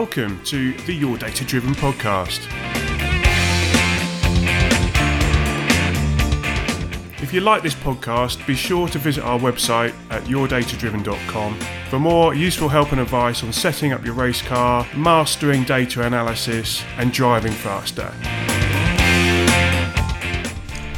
[0.00, 2.46] Welcome to the Your Data Driven podcast.
[7.22, 11.58] If you like this podcast, be sure to visit our website at yourdatadriven.com
[11.88, 16.84] for more useful help and advice on setting up your race car, mastering data analysis,
[16.98, 18.12] and driving faster.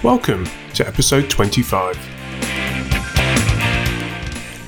[0.03, 0.45] Welcome
[0.75, 1.97] to episode 25.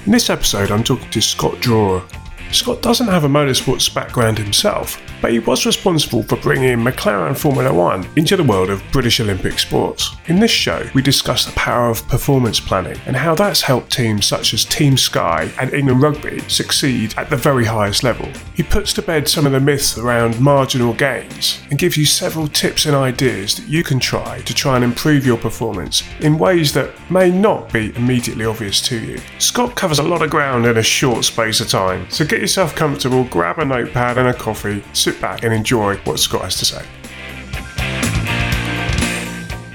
[0.06, 2.04] In this episode, I'm talking to Scott Drawer.
[2.52, 7.72] Scott doesn't have a motorsports background himself, but he was responsible for bringing McLaren Formula
[7.72, 10.16] One into the world of British Olympic sports.
[10.26, 14.26] In this show, we discuss the power of performance planning and how that's helped teams
[14.26, 18.28] such as Team Sky and England Rugby succeed at the very highest level.
[18.54, 22.48] He puts to bed some of the myths around marginal gains and gives you several
[22.48, 26.72] tips and ideas that you can try to try and improve your performance in ways
[26.74, 29.20] that may not be immediately obvious to you.
[29.38, 32.74] Scott covers a lot of ground in a short space of time, so get yourself
[32.74, 36.64] comfortable, grab a notepad and a coffee, sit back and enjoy what Scott has to
[36.64, 36.84] say.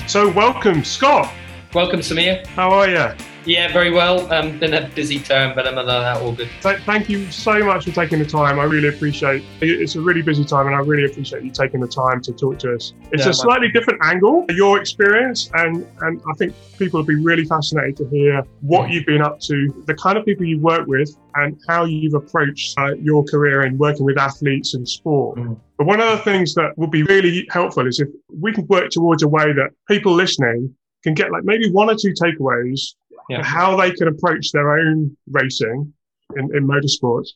[0.08, 1.32] So, welcome, Scott.
[1.74, 2.46] Welcome, Samir.
[2.48, 3.35] How are you?
[3.46, 4.32] Yeah, very well.
[4.34, 6.50] Um, been a busy term, but I'm uh, all good.
[6.62, 8.60] Th- thank you so much for taking the time.
[8.60, 9.68] I really appreciate it.
[9.68, 12.58] It's a really busy time, and I really appreciate you taking the time to talk
[12.60, 12.94] to us.
[13.12, 17.46] It's a slightly different angle, your experience, and, and I think people will be really
[17.46, 21.16] fascinated to hear what you've been up to, the kind of people you work with,
[21.36, 25.38] and how you've approached uh, your career in working with athletes and sport.
[25.38, 25.60] Mhm.
[25.78, 28.08] But one of the things that would be really helpful is if
[28.42, 31.96] we can work towards a way that people listening can get like maybe one or
[31.96, 32.96] two takeaways
[33.30, 33.44] Yeah.
[33.44, 35.94] how they can approach their own racing
[36.36, 37.30] in, in motorsports.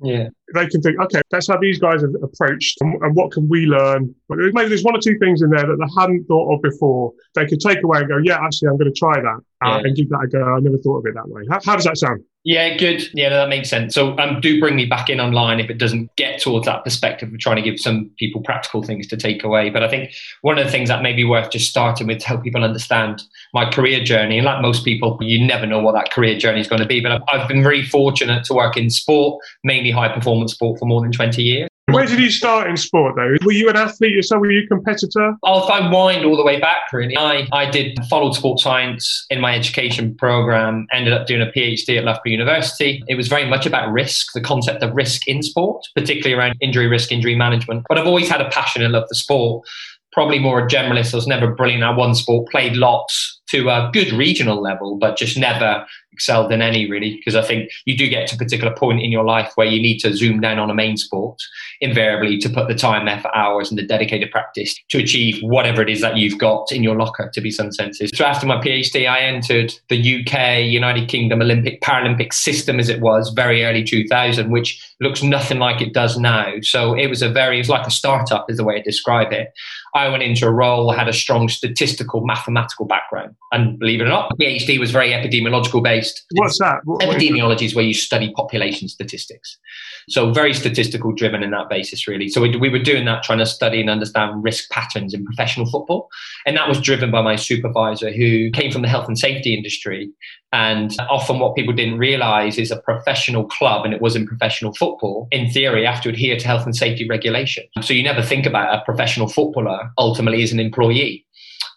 [0.00, 0.28] Yeah.
[0.54, 3.66] They can think, okay, that's how these guys have approached, and, and what can we
[3.66, 4.12] learn?
[4.28, 7.12] But maybe there's one or two things in there that they hadn't thought of before.
[7.34, 9.78] They could take away and go, yeah, actually, I'm going to try that uh, Yeah.
[9.84, 10.42] and give that a go.
[10.56, 11.42] I never thought of it that way.
[11.48, 12.24] How, how does that sound?
[12.44, 13.04] Yeah, good.
[13.14, 13.94] Yeah, that makes sense.
[13.94, 17.32] So um, do bring me back in online if it doesn't get towards that perspective
[17.32, 19.70] of trying to give some people practical things to take away.
[19.70, 22.26] But I think one of the things that may be worth just starting with to
[22.26, 23.22] help people understand
[23.54, 24.38] my career journey.
[24.38, 27.00] And like most people, you never know what that career journey is going to be.
[27.00, 30.86] But I've, I've been very fortunate to work in sport, mainly high performance sport, for
[30.86, 31.71] more than 20 years.
[31.92, 33.36] Where did you start in sport, though?
[33.44, 34.40] Were you an athlete yourself?
[34.40, 35.34] Were you a competitor?
[35.42, 39.26] Oh, if I wind all the way back, really, I, I did followed sports science
[39.30, 43.02] in my education program, ended up doing a PhD at Loughborough University.
[43.08, 46.86] It was very much about risk, the concept of risk in sport, particularly around injury
[46.86, 47.84] risk, injury management.
[47.88, 49.66] But I've always had a passion and love the sport.
[50.12, 51.14] Probably more a generalist.
[51.14, 55.16] I was never brilliant at one sport, played lots to a good regional level, but
[55.16, 57.16] just never excelled in any really.
[57.16, 59.80] Because I think you do get to a particular point in your life where you
[59.80, 61.38] need to zoom down on a main sport
[61.80, 65.90] invariably to put the time, effort, hours, and the dedicated practice to achieve whatever it
[65.90, 68.10] is that you've got in your locker, to be some senses.
[68.14, 73.00] So after my PhD, I entered the UK, United Kingdom Olympic Paralympic system as it
[73.00, 76.52] was very early 2000, which looks nothing like it does now.
[76.62, 79.32] So it was a very, it was like a startup, is the way I describe
[79.32, 79.48] it.
[79.94, 83.34] I went into a role, had a strong statistical, mathematical background.
[83.52, 86.24] And believe it or not, PhD was very epidemiological based.
[86.32, 86.80] What's that?
[86.84, 87.32] What, what is it?
[87.32, 89.58] Epidemiology is where you study population statistics.
[90.08, 92.28] So very statistical driven in that basis, really.
[92.28, 95.66] So we, we were doing that, trying to study and understand risk patterns in professional
[95.66, 96.08] football.
[96.46, 100.10] And that was driven by my supervisor who came from the health and safety industry.
[100.52, 104.74] And often what people didn't realize is a professional club, and it was in professional
[104.74, 107.64] football, in theory, have to adhere to health and safety regulation.
[107.80, 111.24] So you never think about a professional footballer ultimately as an employee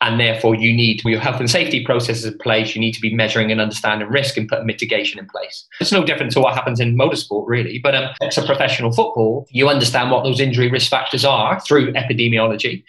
[0.02, 2.75] and therefore you need your health and safety processes in place.
[2.75, 5.66] You need to be measuring and understanding risk and putting mitigation in place.
[5.80, 7.80] It's no different to what happens in motorsport, really.
[7.80, 9.47] But um, it's a professional football.
[9.50, 12.84] You understand what those injury risk factors are through epidemiology,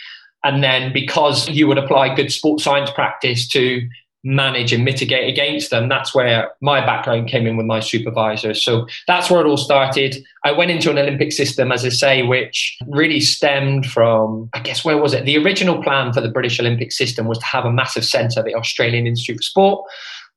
[0.45, 3.89] and then because you would apply good sports science practice to
[4.27, 5.89] manage and mitigate against them.
[5.89, 8.55] That's where my background came in with my supervisor.
[8.55, 10.17] So that's where it all started.
[10.45, 14.85] I went into an Olympic system, as I say, which really stemmed from, I guess,
[14.85, 15.27] where was it?
[15.27, 18.57] The original plan for the British Olympic system was to have a massive centre, the
[18.57, 19.91] Australian Institute for Sport.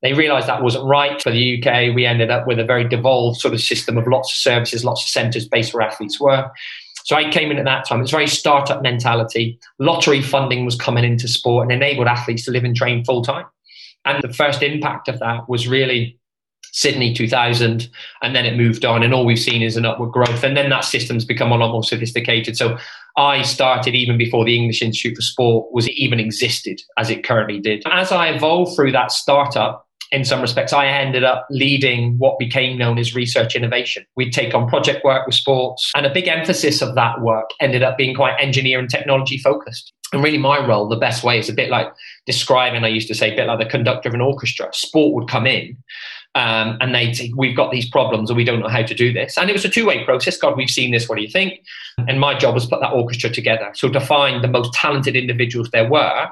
[0.04, 1.94] They realised that wasn't right for the UK.
[1.96, 5.04] We ended up with a very devolved sort of system of lots of services, lots
[5.04, 6.50] of centres based where athletes were.
[7.06, 8.02] So I came in at that time.
[8.02, 9.60] It's very startup mentality.
[9.80, 13.46] Lottery funding was coming into sport and enabled athletes to live and train full time.
[14.06, 16.20] And the first impact of that was really
[16.72, 17.90] Sydney 2000,
[18.22, 20.44] and then it moved on, and all we've seen is an upward growth.
[20.44, 22.58] And then that system's become a lot more sophisticated.
[22.58, 22.78] So
[23.18, 27.60] I started even before the English Institute for Sport was even existed as it currently
[27.60, 27.84] did.
[27.88, 32.78] As I evolved through that startup, in some respects, I ended up leading what became
[32.78, 34.06] known as research innovation.
[34.16, 37.84] We'd take on project work with sports, and a big emphasis of that work ended
[37.84, 39.94] up being quite engineer and technology focused.
[40.12, 41.92] And really, my role, the best way is a bit like
[42.26, 44.70] describing, I used to say, a bit like the conductor of an orchestra.
[44.74, 45.78] Sport would come in,
[46.36, 49.14] Um, and they'd say, We've got these problems and we don't know how to do
[49.14, 49.38] this.
[49.38, 50.38] And it was a two way process.
[50.38, 51.08] God, we've seen this.
[51.08, 51.62] What do you think?
[52.08, 53.70] And my job was put that orchestra together.
[53.74, 56.30] So to find the most talented individuals there were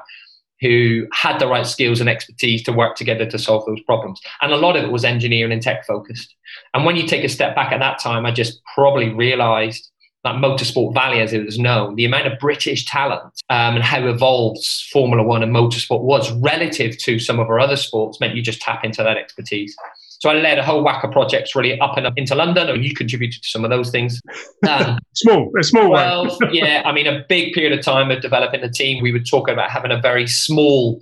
[0.60, 4.20] who had the right skills and expertise to work together to solve those problems.
[4.42, 6.34] And a lot of it was engineering and tech focused.
[6.74, 9.88] And when you take a step back at that time, I just probably realized
[10.24, 14.06] that Motorsport Valley, as it was known, the amount of British talent um, and how
[14.06, 18.42] evolved Formula One and motorsport was relative to some of our other sports meant you
[18.42, 19.76] just tap into that expertise.
[20.20, 22.84] So I led a whole whack of projects really up and up into London, and
[22.84, 24.20] you contributed to some of those things.
[24.68, 26.52] Um, small, a small well, one.
[26.52, 29.00] yeah, I mean, a big period of time of developing a team.
[29.00, 31.00] We would talk about having a very small,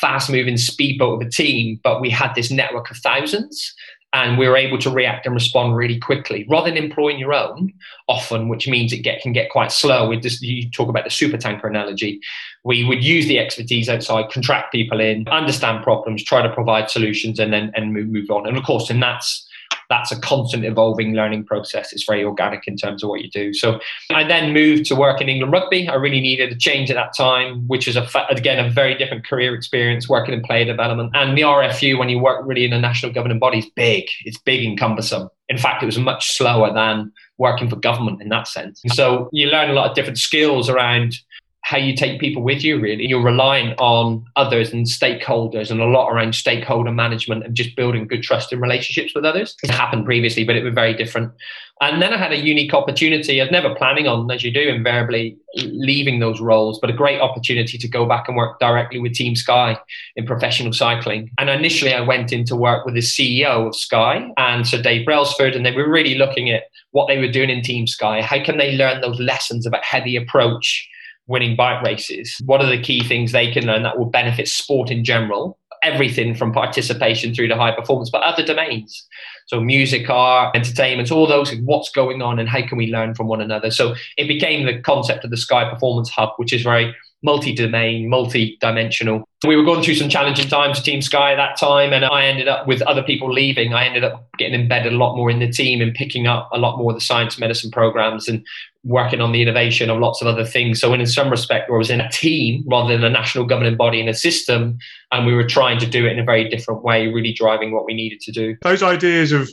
[0.00, 3.74] fast-moving speedboat of a team, but we had this network of thousands
[4.14, 6.46] and we're able to react and respond really quickly.
[6.48, 7.72] Rather than employing your own
[8.08, 11.10] often which means it get, can get quite slow with this you talk about the
[11.10, 12.20] super tanker analogy
[12.64, 17.38] we would use the expertise outside contract people in understand problems try to provide solutions
[17.38, 18.46] and then and move, move on.
[18.46, 19.46] And of course and that's
[19.88, 21.92] that's a constant evolving learning process.
[21.92, 23.52] It's very organic in terms of what you do.
[23.52, 23.78] So
[24.10, 25.86] I then moved to work in England rugby.
[25.86, 29.26] I really needed a change at that time, which is a again a very different
[29.26, 31.10] career experience working in player development.
[31.14, 34.04] And the RFU, when you work really in a national governing body, is big.
[34.24, 35.28] It's big and cumbersome.
[35.48, 38.80] In fact, it was much slower than working for government in that sense.
[38.88, 41.16] So you learn a lot of different skills around
[41.62, 43.06] how you take people with you really.
[43.06, 48.06] You're relying on others and stakeholders and a lot around stakeholder management and just building
[48.06, 49.56] good trusting relationships with others.
[49.62, 51.32] It happened previously but it was very different.
[51.80, 54.68] And then i had a unique opportunity i was never planning on as you do
[54.68, 59.14] invariably leaving those roles but a great opportunity to go back and work directly with
[59.14, 59.76] team sky
[60.14, 61.30] in professional cycling.
[61.38, 65.04] And initially i went in to work with the ceo of sky and sir dave
[65.04, 68.22] brailsford and they were really looking at what they were doing in team sky.
[68.22, 70.88] How can they learn those lessons about they approach
[71.26, 72.36] winning bike races.
[72.44, 75.58] What are the key things they can learn that will benefit sport in general?
[75.82, 79.06] Everything from participation through to high performance, but other domains.
[79.46, 83.26] So music, art, entertainment, all those, what's going on and how can we learn from
[83.26, 83.70] one another?
[83.70, 89.24] So it became the concept of the Sky Performance Hub, which is very multi-domain, multi-dimensional.
[89.46, 92.26] We were going through some challenging times at Team Sky at that time, and I
[92.26, 93.74] ended up with other people leaving.
[93.74, 96.58] I ended up getting embedded a lot more in the team and picking up a
[96.58, 98.44] lot more of the science medicine programs and
[98.84, 100.80] working on the innovation of lots of other things.
[100.80, 104.00] So, in some respect, I was in a team rather than a national governing body
[104.00, 104.78] in a system,
[105.10, 107.84] and we were trying to do it in a very different way, really driving what
[107.84, 108.56] we needed to do.
[108.62, 109.50] Those ideas of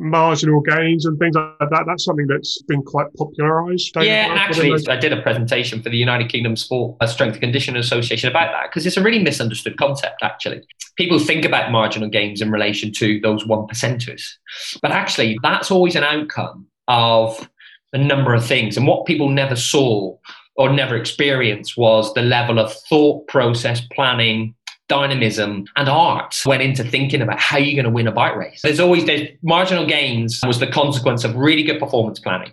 [0.00, 1.84] marginal gains and things like that.
[1.86, 3.94] That's something that's been quite popularized.
[3.96, 7.42] Yeah, and actually, I did a presentation for the United Kingdom Sport uh, Strength and
[7.42, 10.62] Conditioning Association about that because it's a really misunderstood concept, actually.
[10.96, 14.22] People think about marginal gains in relation to those one percenters,
[14.82, 17.48] but actually, that's always an outcome of
[17.92, 18.76] a number of things.
[18.76, 20.16] And what people never saw
[20.56, 24.54] or never experienced was the level of thought process, planning,
[24.90, 28.60] dynamism and art went into thinking about how you're going to win a bike race.
[28.62, 32.50] There's always there's marginal gains was the consequence of really good performance planning.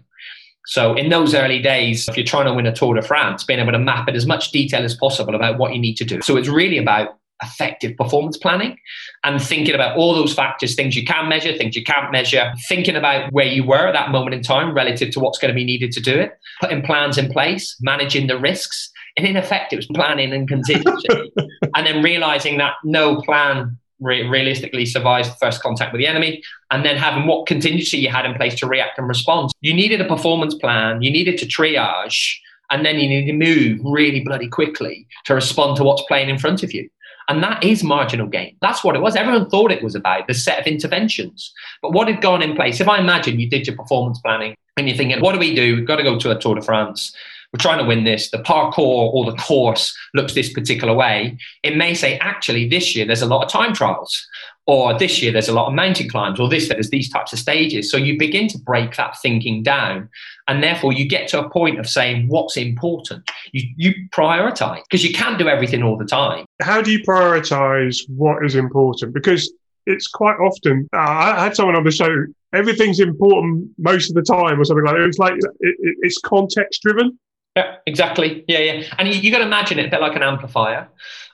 [0.67, 3.59] So in those early days, if you're trying to win a Tour de France, being
[3.59, 6.21] able to map it as much detail as possible about what you need to do.
[6.21, 8.77] So it's really about effective performance planning
[9.23, 12.95] and thinking about all those factors, things you can measure, things you can't measure, thinking
[12.95, 15.63] about where you were at that moment in time relative to what's going to be
[15.63, 19.77] needed to do it, putting plans in place, managing the risks, and in effect, it
[19.77, 21.07] was planning and contingency.
[21.75, 26.43] and then realizing that no plan re- realistically survives the first contact with the enemy.
[26.69, 29.51] And then having what contingency you had in place to react and respond.
[29.61, 32.35] You needed a performance plan, you needed to triage,
[32.69, 36.37] and then you needed to move really bloody quickly to respond to what's playing in
[36.37, 36.87] front of you.
[37.29, 38.55] And that is marginal gain.
[38.61, 39.15] That's what it was.
[39.15, 41.51] Everyone thought it was about the set of interventions.
[41.81, 42.79] But what had gone in place?
[42.79, 45.75] If I imagine you did your performance planning and you're thinking, what do we do?
[45.75, 47.13] We've got to go to a Tour de France
[47.53, 48.29] we're trying to win this.
[48.29, 51.37] The parcours or the course looks this particular way.
[51.63, 54.27] It may say, actually, this year there's a lot of time trials,
[54.65, 57.39] or this year there's a lot of mountain climbs, or this there's these types of
[57.39, 57.89] stages.
[57.89, 60.09] So you begin to break that thinking down,
[60.47, 63.29] and therefore you get to a point of saying what's important.
[63.53, 66.45] You you prioritize because you can't do everything all the time.
[66.61, 69.13] How do you prioritize what is important?
[69.13, 69.51] Because
[69.85, 70.89] it's quite often.
[70.93, 72.25] Uh, I had someone on the show.
[72.53, 75.03] Everything's important most of the time, or something like that.
[75.03, 77.17] It's like it, it, it's context driven.
[77.57, 78.45] Yeah, exactly.
[78.47, 78.83] Yeah, yeah.
[78.99, 80.87] And you, you got to imagine it a bit like an amplifier.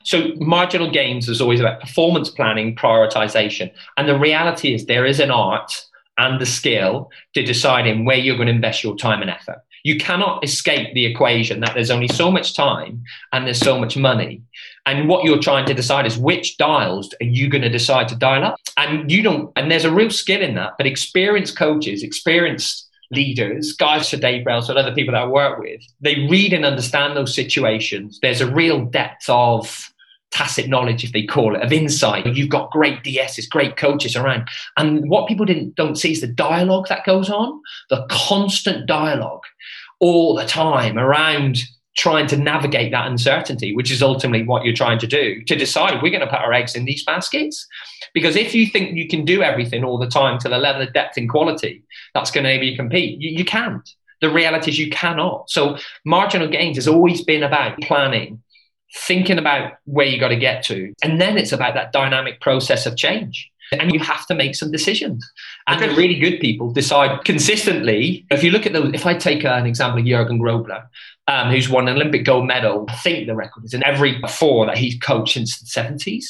[0.06, 3.70] So marginal gains is always about performance planning, prioritization.
[3.98, 5.86] And the reality is there is an art
[6.18, 9.58] and the skill to deciding where you're going to invest your time and effort.
[9.84, 13.04] You cannot escape the equation that there's only so much time
[13.34, 14.42] and there's so much money.
[14.86, 18.16] And what you're trying to decide is which dials are you going to decide to
[18.16, 18.62] dial up?
[18.78, 23.74] And you don't, and there's a real skill in that, but experienced coaches, experienced leaders,
[23.74, 27.34] guys to Dave Brailsford, other people that I work with, they read and understand those
[27.34, 28.20] situations.
[28.22, 29.90] There's a real depth of
[30.32, 32.26] tacit knowledge, if they call it, of insight.
[32.26, 34.48] You've got great DSs, great coaches around.
[34.78, 39.44] And what people didn't don't see is the dialogue that goes on, the constant dialogue
[40.00, 41.60] all the time around
[41.96, 46.02] trying to navigate that uncertainty, which is ultimately what you're trying to do, to decide
[46.02, 47.68] we're going to put our eggs in these baskets.
[48.14, 50.94] Because if you think you can do everything all the time to the level of
[50.94, 51.84] depth and quality
[52.14, 53.88] that's going to enable you compete, you, you can't.
[54.22, 55.50] The reality is you cannot.
[55.50, 58.42] So marginal gains has always been about planning,
[58.96, 60.94] thinking about where you got to get to.
[61.04, 63.52] And then it's about that dynamic process of change.
[63.80, 65.30] And you have to make some decisions.
[65.68, 68.26] And the really good people decide consistently.
[68.32, 70.88] If you look at those, if I take an example of Jurgen Grobler,
[71.28, 74.66] um, who's won an Olympic gold medal, I think the record is in every four
[74.66, 76.26] that he's coached since the 70s.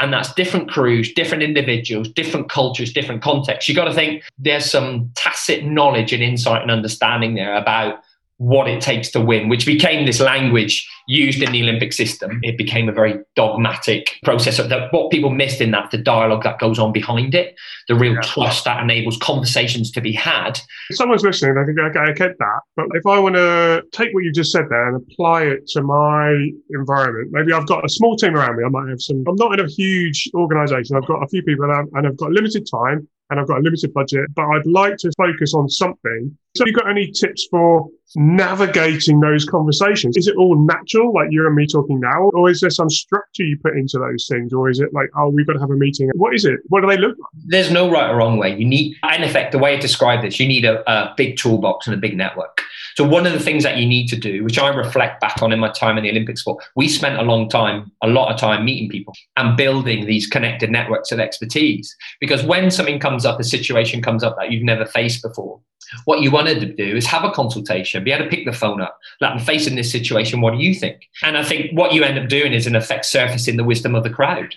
[0.00, 3.68] And that's different crews, different individuals, different cultures, different contexts.
[3.68, 8.00] You've got to think there's some tacit knowledge and insight and understanding there about
[8.38, 12.40] what it takes to win, which became this language used in the Olympic system.
[12.42, 14.58] It became a very dogmatic process.
[14.58, 17.54] Of that, what people missed in that, the dialogue that goes on behind it,
[17.88, 18.20] the real yeah.
[18.22, 20.58] trust that enables conversations to be had.
[20.90, 22.60] If someone's listening, I think, okay, I get that.
[22.76, 25.82] But if I want to take what you just said there and apply it to
[25.82, 28.64] my environment, maybe I've got a small team around me.
[28.64, 30.96] I might have some, I'm not in a huge organization.
[30.96, 33.92] I've got a few people and I've got limited time and I've got a limited
[33.92, 36.36] budget, but I'd like to focus on something.
[36.56, 40.16] So, you got any tips for navigating those conversations?
[40.16, 43.42] Is it all natural, like you and me talking now, or is there some structure
[43.42, 45.76] you put into those things, or is it like, oh, we've got to have a
[45.76, 46.10] meeting?
[46.14, 46.60] What is it?
[46.68, 47.30] What do they look like?
[47.46, 48.56] There's no right or wrong way.
[48.56, 51.86] You need, in effect, the way I describe this, you need a, a big toolbox
[51.86, 52.60] and a big network.
[52.96, 55.52] So one of the things that you need to do, which I reflect back on
[55.52, 58.38] in my time in the Olympic sport, we spent a long time, a lot of
[58.38, 61.94] time meeting people and building these connected networks of expertise.
[62.20, 65.60] Because when something comes up, a situation comes up that you've never faced before,
[66.04, 68.80] what you wanted to do is have a consultation, be able to pick the phone
[68.80, 70.40] up, like, I'm facing this situation.
[70.40, 71.08] What do you think?
[71.22, 74.02] And I think what you end up doing is, in effect, surfacing the wisdom of
[74.02, 74.54] the crowd.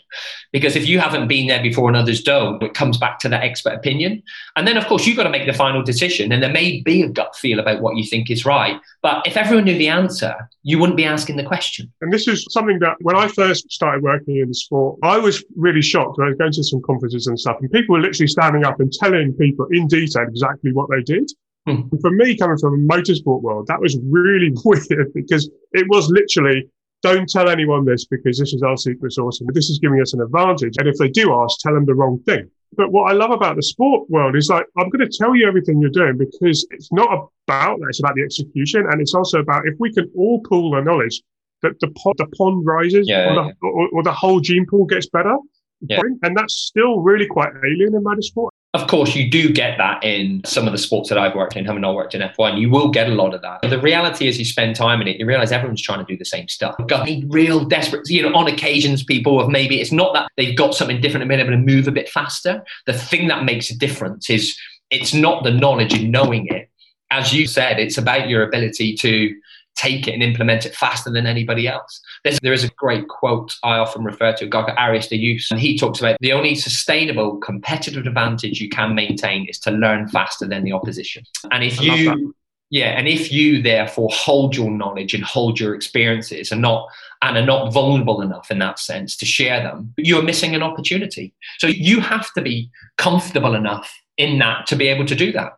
[0.52, 3.44] Because if you haven't been there before and others don't, it comes back to that
[3.44, 4.24] expert opinion.
[4.56, 6.32] And then, of course, you've got to make the final decision.
[6.32, 8.80] And there may be a gut feel about what you think is right.
[9.02, 11.92] But if everyone knew the answer, you wouldn't be asking the question.
[12.02, 15.82] And this is something that when I first started working in sport, I was really
[15.82, 16.20] shocked.
[16.20, 18.92] I was going to some conferences and stuff, and people were literally standing up and
[18.92, 21.17] telling people in detail exactly what they did.
[21.66, 21.82] Hmm.
[22.02, 26.70] For me, coming from a motorsport world, that was really weird because it was literally
[27.04, 30.14] don't tell anyone this because this is our secret sauce and this is giving us
[30.14, 30.76] an advantage.
[30.80, 32.50] And if they do ask, tell them the wrong thing.
[32.76, 35.48] But what I love about the sport world is like, I'm going to tell you
[35.48, 37.86] everything you're doing because it's not about that.
[37.90, 38.86] It's about the execution.
[38.90, 41.22] And it's also about if we can all pool the knowledge
[41.62, 43.54] that the, pond, the pond rises yeah, or, the, yeah.
[43.62, 45.36] or, or, the whole gene pool gets better.
[45.82, 46.02] Yeah.
[46.24, 48.50] And that's still really quite alien in motorsport.
[48.78, 51.66] Of course, you do get that in some of the sports that I've worked in,
[51.66, 52.60] having not worked in F1.
[52.60, 53.62] You will get a lot of that.
[53.62, 56.26] The reality is, you spend time in it, you realize everyone's trying to do the
[56.26, 56.76] same stuff.
[56.88, 60.76] Got real desperate, you know, on occasions, people have maybe it's not that they've got
[60.76, 62.64] something different and been able to move a bit faster.
[62.86, 64.56] The thing that makes a difference is
[64.92, 66.70] it's not the knowledge and knowing it.
[67.10, 69.36] As you said, it's about your ability to
[69.78, 72.02] take it and implement it faster than anybody else.
[72.24, 75.18] There's, there is a great quote I often refer to, a guy called Arie de
[75.18, 79.72] Geus, and he talks about the only sustainable competitive advantage you can maintain is to
[79.72, 81.24] learn faster than the opposition.
[81.52, 82.34] And if you
[82.70, 86.90] yeah, and if you therefore hold your knowledge and hold your experiences and not
[87.22, 91.34] and are not vulnerable enough in that sense to share them, you're missing an opportunity.
[91.60, 95.54] So you have to be comfortable enough in that to be able to do that.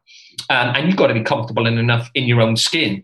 [0.51, 3.03] Um, and you've got to be comfortable enough in your own skin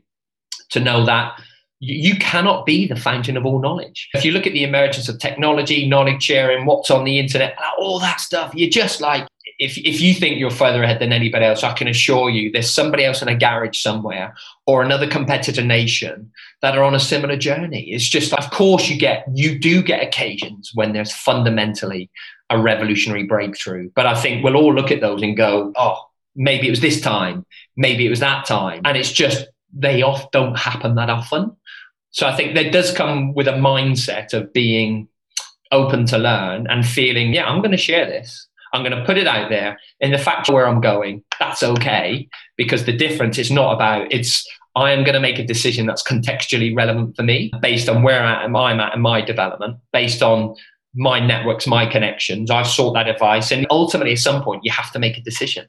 [0.72, 1.40] to know that
[1.80, 4.10] you cannot be the fountain of all knowledge.
[4.14, 8.00] If you look at the emergence of technology, knowledge sharing, what's on the internet, all
[8.00, 9.28] that stuff, you're just like,
[9.60, 12.72] if, if you think you're further ahead than anybody else, I can assure you there's
[12.72, 16.32] somebody else in a garage somewhere or another competitor nation
[16.62, 17.92] that are on a similar journey.
[17.92, 22.10] It's just, of course, you get, you do get occasions when there's fundamentally
[22.50, 23.90] a revolutionary breakthrough.
[23.96, 26.02] But I think we'll all look at those and go, oh,
[26.36, 27.46] maybe it was this time,
[27.78, 28.82] maybe it was that time.
[28.84, 31.56] And it's just they off don't happen that often.
[32.12, 35.10] So I think that does come with a mindset of being
[35.72, 38.48] open to learn and feeling, yeah, I'm going to share this.
[38.74, 39.78] I'm going to put it out there.
[40.00, 42.28] In the fact where I'm going, that's okay
[42.58, 44.46] because the difference is not about it's.
[44.78, 48.22] I am going to make a decision that's contextually relevant for me based on where
[48.22, 50.56] I'm I'm at in my development, based on
[50.96, 52.52] my networks, my connections.
[52.52, 53.52] I've sought that advice.
[53.52, 55.68] And ultimately, at some point, you have to make a decision.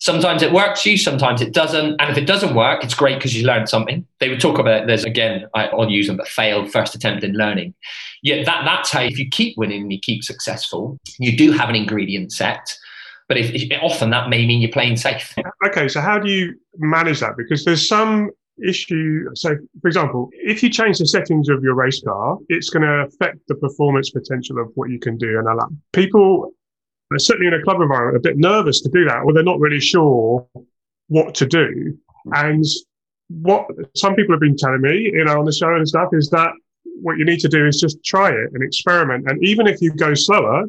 [0.00, 2.00] Sometimes it works you, sometimes it doesn't.
[2.00, 4.06] And if it doesn't work, it's great because you learned something.
[4.18, 7.34] They would talk about there's again, I, will use them, but failed first attempt in
[7.34, 7.74] learning.
[8.22, 11.68] Yeah, that, that's how if you keep winning and you keep successful, you do have
[11.68, 12.74] an ingredient set.
[13.28, 15.34] But if, if often that may mean you're playing safe.
[15.66, 17.36] Okay, so how do you manage that?
[17.36, 18.30] Because there's some
[18.66, 22.82] issue, so for example, if you change the settings of your race car, it's going
[22.82, 25.68] to affect the performance potential of what you can do in a lap.
[25.92, 26.52] People
[27.18, 29.80] certainly in a club environment a bit nervous to do that, or they're not really
[29.80, 30.46] sure
[31.08, 31.98] what to do.
[32.32, 32.64] And
[33.28, 36.30] what some people have been telling me, you know, on the show and stuff is
[36.30, 36.52] that
[37.02, 39.28] what you need to do is just try it and experiment.
[39.28, 40.64] And even if you go slower,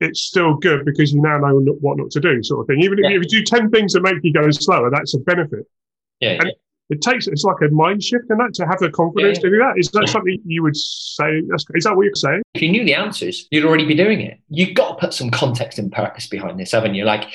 [0.00, 2.80] it's still good because you now know what not to do, sort of thing.
[2.82, 5.66] Even if, you, do 10 things that make you go slower, that's a benefit.
[6.20, 6.38] Yeah.
[6.40, 6.52] And
[6.90, 9.42] it takes, it's like a mind shift in that to have the confidence yeah.
[9.42, 9.74] to do that.
[9.78, 11.42] Is that something you would say?
[11.74, 12.42] Is that what you're saying?
[12.54, 14.38] If you knew the answers, you'd already be doing it.
[14.50, 17.04] You've got to put some context and purpose behind this, haven't you?
[17.04, 17.32] Like,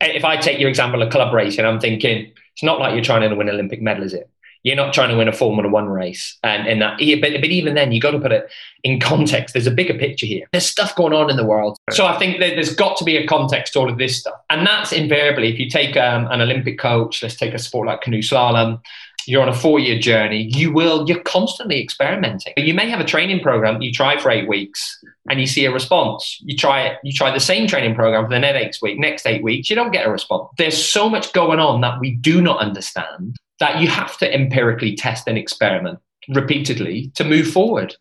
[0.00, 3.28] if I take your example of club racing, I'm thinking, it's not like you're trying
[3.28, 4.30] to win an Olympic medal, is it?
[4.66, 6.98] You're not trying to win a Formula One race, and and that.
[7.20, 8.50] But, but even then, you got to put it
[8.82, 9.52] in context.
[9.52, 10.46] There's a bigger picture here.
[10.50, 13.16] There's stuff going on in the world, so I think that there's got to be
[13.16, 16.40] a context to all of this stuff, and that's invariably if you take um, an
[16.40, 17.22] Olympic coach.
[17.22, 18.80] Let's take a sport like canoe slalom
[19.26, 22.54] you're on a four year journey, you will, you're constantly experimenting.
[22.56, 25.72] You may have a training program you try for eight weeks and you see a
[25.72, 26.40] response.
[26.44, 29.42] You try it, you try the same training program for the next week, next eight
[29.42, 30.48] weeks, you don't get a response.
[30.56, 34.94] There's so much going on that we do not understand that you have to empirically
[34.94, 35.98] test and experiment
[36.28, 37.94] repeatedly to move forward.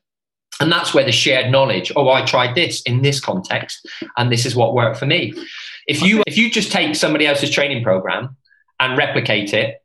[0.60, 3.86] And that's where the shared knowledge, oh, I tried this in this context,
[4.18, 5.34] and this is what worked for me.
[5.88, 8.38] If you if you just take somebody else's training program
[8.80, 9.82] and replicate it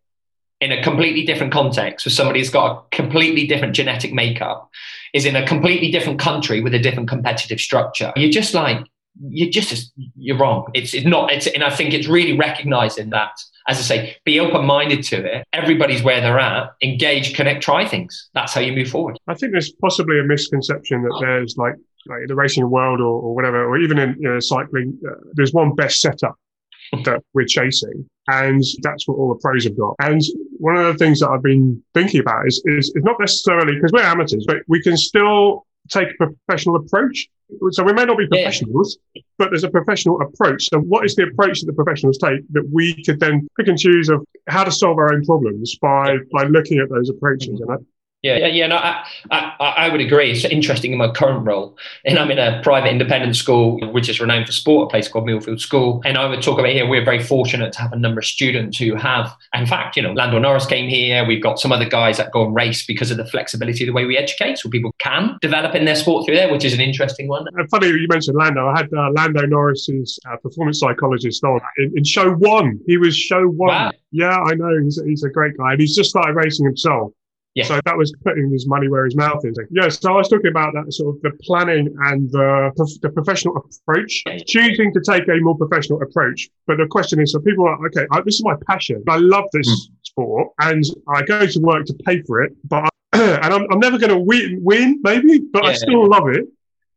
[0.61, 4.71] in a completely different context for somebody who's got a completely different genetic makeup,
[5.13, 8.87] is in a completely different country with a different competitive structure, you're just like,
[9.29, 10.67] you're just you're wrong.
[10.75, 11.33] It's, it's not.
[11.33, 13.33] It's and I think it's really recognizing that
[13.69, 15.47] as I say, be open minded to it.
[15.53, 16.73] Everybody's where they're at.
[16.83, 18.29] Engage, connect, try things.
[18.35, 19.17] That's how you move forward.
[19.29, 21.75] I think there's possibly a misconception that there's like,
[22.07, 25.15] like in the racing world or, or whatever, or even in you know, cycling, uh,
[25.35, 26.37] there's one best setup
[27.05, 28.09] that we're chasing.
[28.27, 29.95] And that's what all the pros have got.
[30.01, 30.21] And
[30.59, 33.93] one of the things that I've been thinking about is, is, is not necessarily because
[33.93, 37.29] we're amateurs, but we can still take a professional approach.
[37.71, 39.23] So we may not be professionals, yeah.
[39.39, 40.69] but there's a professional approach.
[40.73, 43.79] So what is the approach that the professionals take that we could then pick and
[43.79, 47.61] choose of how to solve our own problems by, by looking at those approaches?
[47.61, 47.85] And
[48.23, 48.67] yeah, yeah, yeah.
[48.67, 50.31] No, I, I, I would agree.
[50.31, 54.21] It's interesting in my current role, and I'm in a private independent school which is
[54.21, 56.03] renowned for sport, a place called Millfield School.
[56.05, 56.87] And I would talk about here.
[56.87, 60.13] We're very fortunate to have a number of students who have, in fact, you know,
[60.13, 61.25] Lando Norris came here.
[61.25, 63.93] We've got some other guys that go and race because of the flexibility of the
[63.93, 66.81] way we educate, so people can develop in their sport through there, which is an
[66.81, 67.47] interesting one.
[67.55, 68.69] And funny you mentioned Lando.
[68.69, 72.81] I had uh, Lando Norris's uh, performance psychologist on in, in, show one.
[72.87, 73.69] He was show one.
[73.69, 73.93] Wow.
[74.13, 74.77] Yeah, I know.
[74.83, 77.13] He's, he's a great guy, and he's just started racing himself.
[77.55, 77.65] Yeah.
[77.65, 79.59] So that was putting his money where his mouth is.
[79.71, 79.89] Yeah.
[79.89, 82.71] So I was talking about that sort of the planning and the,
[83.03, 86.49] the professional approach, choosing to take a more professional approach.
[86.67, 89.03] But the question is, so people are, okay, I, this is my passion.
[89.09, 89.93] I love this mm.
[90.03, 92.89] sport and I go to work to pay for it, but, I,
[93.43, 96.45] and I'm, I'm never going to win, win maybe, but yeah, I still love it.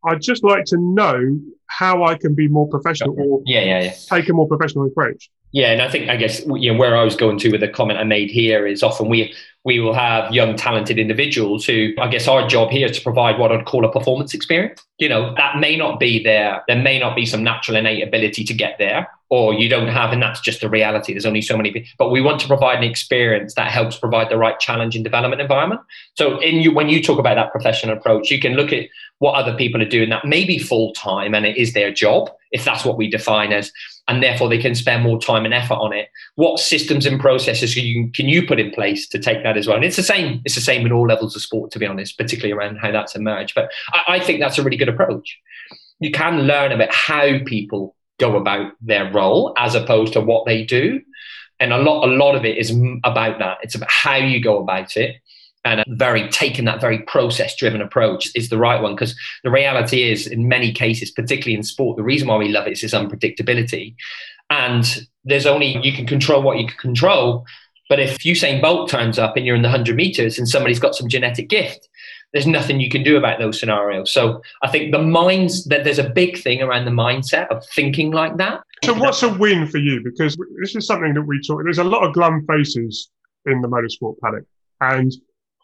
[0.06, 3.94] I'd just like to know how I can be more professional or yeah, yeah, yeah.
[4.10, 5.32] take a more professional approach.
[5.54, 7.68] Yeah, and I think I guess you know where I was going to with the
[7.68, 12.08] comment I made here is often we we will have young talented individuals who I
[12.08, 14.84] guess our job here is to provide what I'd call a performance experience.
[14.98, 16.63] You know, that may not be there.
[16.68, 20.12] There may not be some natural innate ability to get there, or you don't have,
[20.12, 21.13] and that's just the reality.
[21.13, 21.89] There's only so many people.
[22.00, 25.39] But we want to provide an experience that helps provide the right challenge and development
[25.39, 25.82] environment.
[26.16, 28.88] So in you when you talk about that professional approach, you can look at
[29.19, 32.30] what other people are doing that may be full time and it is their job,
[32.52, 33.71] if that's what we define as,
[34.08, 36.10] and therefore they can spend more time and effort on it.
[36.36, 39.67] What systems and processes can you, can you put in place to take that as
[39.67, 39.78] well?
[39.78, 40.41] And it's the same.
[40.43, 43.15] It's the same in all levels of sport, to be honest, particularly around how that's
[43.15, 43.54] emerged.
[43.56, 45.39] But I, I think that's a really good approach.
[45.99, 50.65] You can learn about how people go about their role as opposed to what they
[50.65, 51.02] do.
[51.60, 53.60] And a lot, a lot of it is about that.
[53.62, 55.15] It's about how you go about it
[55.65, 60.04] and very taking that very process driven approach is the right one because the reality
[60.04, 62.93] is in many cases particularly in sport the reason why we love it is this
[62.93, 63.95] unpredictability.
[64.49, 67.45] And there's only you can control what you can control
[67.89, 70.95] but if Usain Bolt turns up and you're in the 100 meters and somebody's got
[70.95, 71.88] some genetic gift
[72.34, 74.12] there's nothing you can do about those scenarios.
[74.12, 78.12] So i think the minds that there's a big thing around the mindset of thinking
[78.12, 78.62] like that.
[78.84, 80.02] So what's a win for you?
[80.04, 83.10] Because this is something that we talk there's a lot of glum faces
[83.45, 84.45] in the motorsport paddock.
[84.82, 85.13] And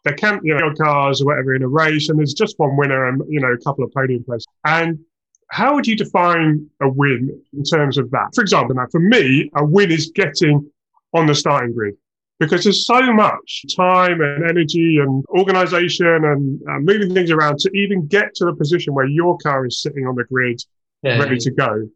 [0.04, 3.08] there can't, you know, cars or whatever in a race, and there's just one winner
[3.10, 4.48] and, you know, a couple of podium places.
[4.66, 5.00] And
[5.50, 8.30] how would you define a win in terms of that?
[8.34, 10.70] For example, now for me, a win is getting
[11.14, 11.96] on the starting grid
[12.40, 17.70] because there's so much time and energy and organization and uh, moving things around to
[17.72, 20.62] even get to the position where your car is sitting on the grid
[21.04, 21.40] yeah, ready yeah.
[21.40, 21.90] to go.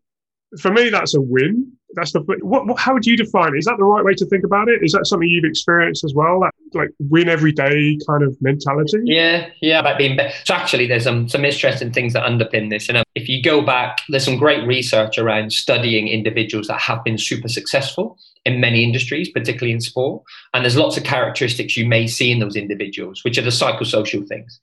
[0.59, 1.71] For me, that's a win.
[1.95, 3.59] that's the what, what, how would you define it?
[3.59, 4.83] Is that the right way to think about it?
[4.83, 6.39] Is that something you've experienced as well?
[6.39, 8.99] That like win every day kind of mentality?
[9.03, 12.89] Yeah yeah about being better so actually there's some some interesting things that underpin this.
[12.89, 17.03] And um, if you go back there's some great research around studying individuals that have
[17.03, 20.23] been super successful in many industries particularly in sport.
[20.53, 24.27] And there's lots of characteristics you may see in those individuals which are the psychosocial
[24.27, 24.59] things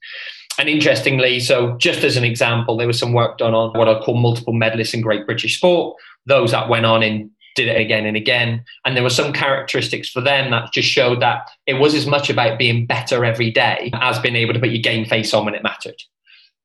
[0.61, 3.99] and interestingly, so just as an example, there was some work done on what I
[3.99, 5.97] call multiple medalists in Great British Sport
[6.27, 8.63] those that went on and did it again and again.
[8.85, 12.29] And there were some characteristics for them that just showed that it was as much
[12.29, 15.55] about being better every day as being able to put your game face on when
[15.55, 15.99] it mattered.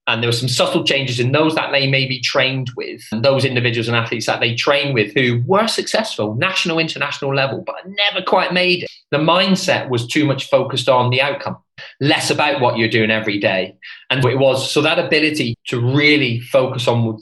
[0.08, 3.44] And there were some subtle changes in those that they maybe trained with, and those
[3.44, 8.24] individuals and athletes that they trained with who were successful, national, international level, but never
[8.24, 8.90] quite made it.
[9.10, 11.56] The mindset was too much focused on the outcome,
[12.00, 13.76] less about what you're doing every day.
[14.10, 17.20] And it was so that ability to really focus on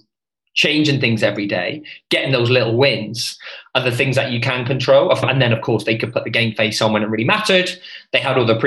[0.55, 3.37] changing things every day, getting those little wins
[3.75, 5.11] are the things that you can control.
[5.11, 7.71] And then, of course, they could put the game face on when it really mattered.
[8.13, 8.59] They had all the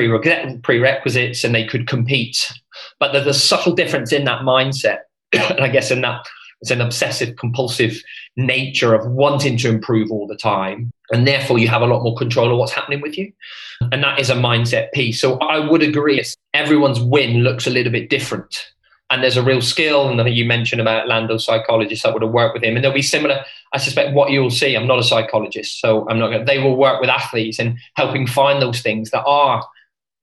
[0.63, 2.51] prerequisites and they could compete.
[2.99, 4.99] But there's a subtle difference in that mindset.
[5.33, 6.25] and I guess in that,
[6.61, 8.01] it's an obsessive compulsive
[8.35, 10.91] nature of wanting to improve all the time.
[11.11, 13.31] And therefore, you have a lot more control of what's happening with you.
[13.91, 15.21] And that is a mindset piece.
[15.21, 18.71] So I would agree, everyone's win looks a little bit different
[19.09, 20.09] and there's a real skill.
[20.09, 22.83] And I think you mentioned about Lando psychologists that would have worked with him, and
[22.83, 23.43] they'll be similar.
[23.73, 24.75] I suspect what you'll see.
[24.75, 26.31] I'm not a psychologist, so I'm not.
[26.31, 29.65] Gonna, they will work with athletes and helping find those things that are,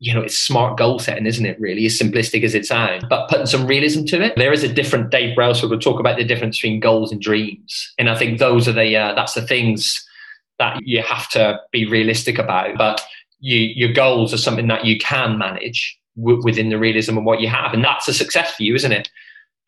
[0.05, 1.59] you know, it's smart goal setting, isn't it?
[1.59, 4.35] Really, as simplistic as it sounds, but putting some realism to it.
[4.37, 5.11] There is a different.
[5.11, 8.69] Dave Brailsford will talk about the difference between goals and dreams, and I think those
[8.69, 10.07] are the uh, that's the things
[10.59, 12.77] that you have to be realistic about.
[12.77, 13.01] But
[13.41, 17.41] you, your goals are something that you can manage w- within the realism of what
[17.41, 17.73] you have.
[17.73, 19.11] And that's a success for you, isn't it?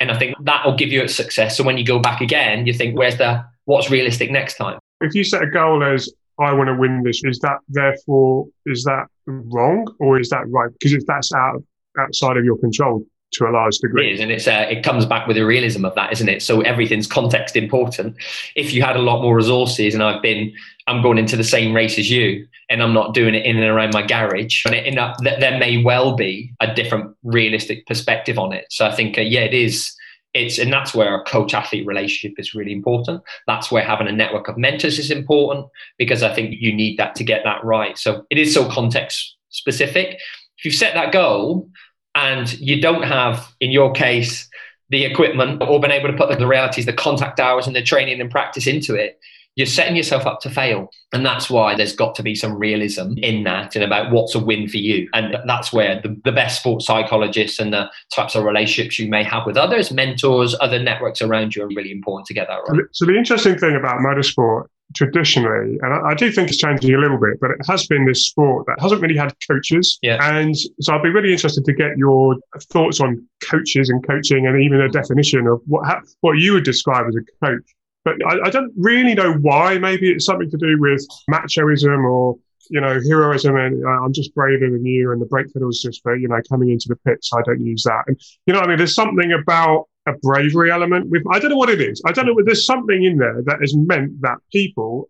[0.01, 1.57] And I think that will give you a success.
[1.57, 4.79] So when you go back again, you think, where's the what's realistic next time?
[5.01, 8.85] If you set a goal as I want to win this, is that therefore is
[8.85, 10.70] that wrong or is that right?
[10.72, 11.62] Because if that's out
[11.99, 14.11] outside of your control, to a large degree.
[14.11, 16.42] It is, and it's uh, it comes back with the realism of that, isn't it?
[16.42, 18.16] So everything's context important.
[18.55, 20.53] If you had a lot more resources, and I've been,
[20.87, 23.66] I'm going into the same race as you, and I'm not doing it in and
[23.66, 28.38] around my garage, and it, in a, there may well be a different realistic perspective
[28.38, 28.66] on it.
[28.70, 29.92] So I think, uh, yeah, it is.
[30.37, 33.22] It's, and that's where a coach athlete relationship is really important.
[33.46, 35.66] That's where having a network of mentors is important
[35.99, 37.96] because I think you need that to get that right.
[37.96, 40.18] So it is so context specific.
[40.59, 41.68] If you've set that goal,
[42.16, 44.49] and you don't have, in your case,
[44.88, 48.20] the equipment or been able to put the realities, the contact hours and the training
[48.20, 49.20] and practice into it,
[49.57, 50.90] you're setting yourself up to fail.
[51.12, 54.38] And that's why there's got to be some realism in that and about what's a
[54.38, 55.09] win for you.
[55.14, 59.25] And that's where the, the best sports psychologists and the types of relationships you may
[59.25, 62.83] have with others, mentors, other networks around you are really important to get that right.
[62.92, 66.99] So the interesting thing about motorsport traditionally, and I, I, do think it's changing a
[66.99, 69.99] little bit, but it has been this sport that hasn't really had coaches.
[70.03, 70.19] Yeah.
[70.21, 72.37] And so I'd be really interested to get your
[72.73, 77.07] thoughts on coaches and coaching and even a definition of what, what you would describe
[77.09, 77.75] as a coach.
[78.07, 79.79] But I, I don't really know why.
[79.79, 82.38] Maybe it's something to do with machoism or
[82.71, 86.03] you know, heroism and uh, I'm just braver than you, and the brake pedal's just
[86.03, 88.03] for, you know, coming into the pit, so I don't use that.
[88.07, 91.57] And, you know, I mean, there's something about a bravery element with I don't know
[91.57, 92.01] what it is.
[92.05, 92.37] I don't know.
[92.45, 95.09] There's something in there that has meant that people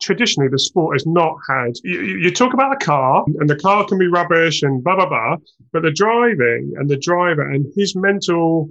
[0.00, 1.72] traditionally the sport has not had.
[1.84, 5.08] You, you, talk about the car, and the car can be rubbish and blah blah
[5.08, 5.36] blah,
[5.72, 8.70] but the driving and the driver and his mental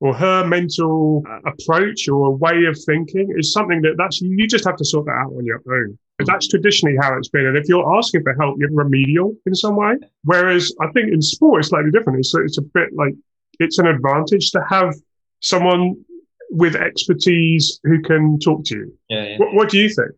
[0.00, 1.50] or her mental uh.
[1.50, 5.06] approach or a way of thinking is something that that's you just have to sort
[5.06, 5.98] that out on your own.
[6.26, 7.46] That's traditionally how it's been.
[7.46, 9.94] And if you're asking for help, you're remedial in some way.
[10.24, 12.18] Whereas I think in sport, it's slightly different.
[12.18, 13.14] It's, it's a bit like
[13.58, 14.94] it's an advantage to have
[15.40, 16.04] someone
[16.50, 18.98] with expertise who can talk to you.
[19.08, 19.38] Yeah, yeah.
[19.38, 20.10] What, what do you think?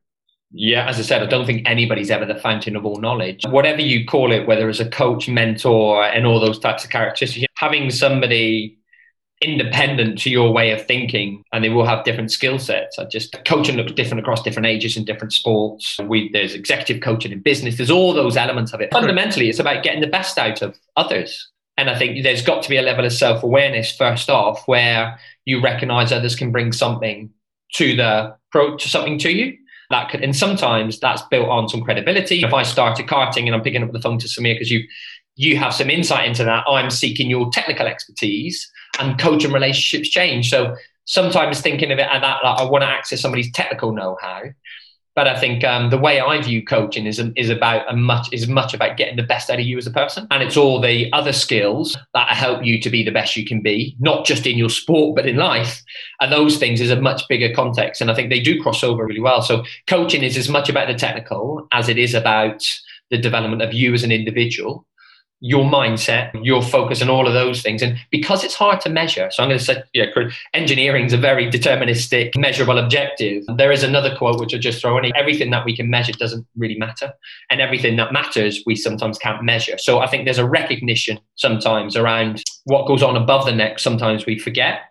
[0.50, 3.44] Yeah, as I said, I don't think anybody's ever the fountain of all knowledge.
[3.46, 7.46] Whatever you call it, whether it's a coach, mentor, and all those types of characteristics,
[7.56, 8.78] having somebody
[9.42, 12.98] independent to your way of thinking and they will have different skill sets.
[12.98, 15.98] I just coaching looks different across different ages and different sports.
[16.00, 18.92] We there's executive coaching in business, there's all those elements of it.
[18.92, 21.48] Fundamentally, it's about getting the best out of others.
[21.76, 25.18] And I think there's got to be a level of self awareness first off, where
[25.44, 27.30] you recognize others can bring something
[27.74, 29.56] to the pro to something to you.
[29.90, 32.42] That could, and sometimes that's built on some credibility.
[32.42, 34.86] If I started karting and I'm picking up the phone to Samir because you
[35.36, 40.50] you have some insight into that, I'm seeking your technical expertise and coaching relationships change.
[40.50, 44.42] So sometimes thinking of it at that, like I want to access somebody's technical know-how
[45.14, 48.72] But I think um, the way I view coaching is is about much is much
[48.72, 51.34] about getting the best out of you as a person, and it's all the other
[51.34, 54.70] skills that help you to be the best you can be, not just in your
[54.70, 55.82] sport but in life.
[56.20, 59.04] And those things is a much bigger context, and I think they do cross over
[59.04, 59.42] really well.
[59.42, 62.62] So coaching is as much about the technical as it is about
[63.10, 64.86] the development of you as an individual
[65.42, 67.82] your mindset, your focus, and all of those things.
[67.82, 70.06] And because it's hard to measure, so I'm going to say, yeah,
[70.54, 73.42] engineering is a very deterministic, measurable objective.
[73.56, 76.46] There is another quote which I just throw in: everything that we can measure doesn't
[76.56, 77.12] really matter,
[77.50, 79.76] and everything that matters we sometimes can't measure.
[79.78, 83.80] So I think there's a recognition sometimes around what goes on above the neck.
[83.80, 84.82] Sometimes we forget,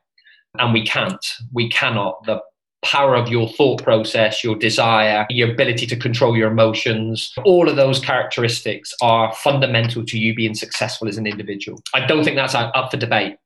[0.60, 1.26] and we can't.
[1.54, 2.26] We cannot.
[2.26, 2.42] The
[2.84, 7.76] power of your thought process, your desire, your ability to control your emotions, all of
[7.76, 11.82] those characteristics are fundamental to you being successful as an individual.
[11.94, 13.38] I don't think that's up for debate.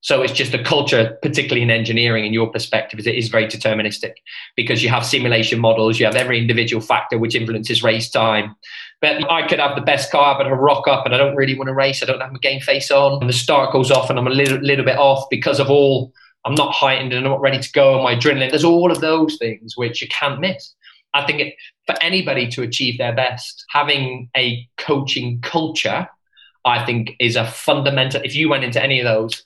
[0.00, 3.46] So it's just the culture, particularly in engineering, in your perspective, is it is very
[3.46, 4.12] deterministic
[4.54, 8.54] because you have simulation models, you have every individual factor which influences race time.
[9.00, 11.58] But I could have the best car, but I rock up and I don't really
[11.58, 12.00] want to race.
[12.00, 14.30] I don't have my game face on, and the start goes off, and I'm a
[14.30, 16.12] little, little bit off because of all
[16.44, 18.50] I'm not heightened and I'm not ready to go, my adrenaline.
[18.50, 20.74] There's all of those things which you can't miss.
[21.14, 21.54] I think it,
[21.86, 26.08] for anybody to achieve their best, having a coaching culture,
[26.64, 28.20] I think is a fundamental.
[28.22, 29.42] If you went into any of those,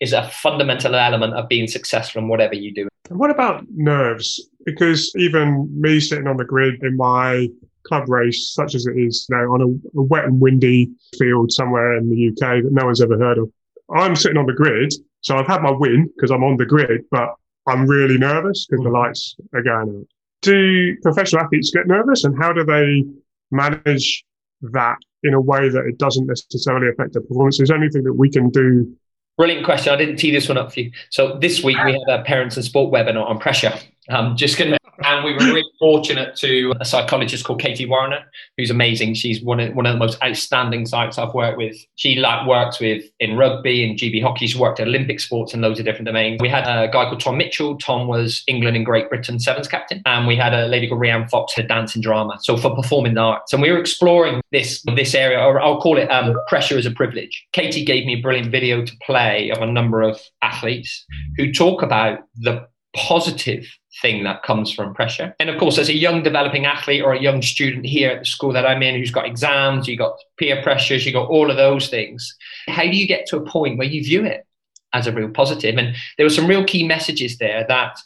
[0.00, 2.88] is a fundamental element of being successful in whatever you do.
[3.10, 4.48] And what about nerves?
[4.64, 7.48] Because even me sitting on the grid in my
[7.82, 11.96] club race, such as it is now, on a, a wet and windy field somewhere
[11.96, 13.50] in the UK that no one's ever heard of,
[13.94, 17.02] I'm sitting on the grid so I've had my win because I'm on the grid,
[17.10, 17.34] but
[17.66, 19.04] I'm really nervous because the mm.
[19.04, 20.06] lights are going out.
[20.42, 23.04] Do professional athletes get nervous and how do they
[23.50, 24.24] manage
[24.62, 27.60] that in a way that it doesn't necessarily affect their performance?
[27.60, 28.96] Is there anything that we can do?
[29.36, 29.92] Brilliant question.
[29.92, 30.92] I didn't tee this one up for you.
[31.10, 33.72] So this week we had a parents and sport webinar on pressure.
[34.08, 38.24] I'm just going to and we were really fortunate to a psychologist called Katie Warriner,
[38.56, 39.14] who's amazing.
[39.14, 41.76] She's one of one of the most outstanding psychs I've worked with.
[41.96, 44.46] She like works with in rugby and GB hockey.
[44.46, 46.40] She's worked at Olympic sports and loads of different domains.
[46.40, 47.78] We had a guy called Tom Mitchell.
[47.78, 51.30] Tom was England and Great Britain sevens captain, and we had a lady called Rianne
[51.30, 52.38] Fox, who dance and drama.
[52.40, 56.10] So for performing arts, and we were exploring this this area, or I'll call it
[56.10, 57.46] um, pressure as a privilege.
[57.52, 61.04] Katie gave me a brilliant video to play of a number of athletes
[61.36, 63.66] who talk about the positive
[64.02, 65.34] thing that comes from pressure.
[65.38, 68.24] And of course, as a young developing athlete or a young student here at the
[68.24, 71.56] school that I'm in who's got exams, you got peer pressures, you got all of
[71.56, 72.36] those things.
[72.68, 74.46] How do you get to a point where you view it
[74.92, 75.76] as a real positive?
[75.76, 77.98] And there were some real key messages there that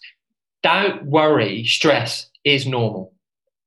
[0.63, 3.13] doubt, worry, stress is normal.